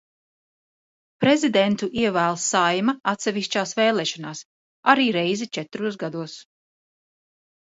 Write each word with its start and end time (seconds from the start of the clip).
Prezidentu 1.23 1.89
ievēl 2.05 2.39
Saeima 2.45 2.95
atsevišķās 3.13 3.75
vēlēšanās 3.81 4.41
arī 4.95 5.07
reizi 5.19 5.49
četros 5.59 6.01
gados. 6.07 6.41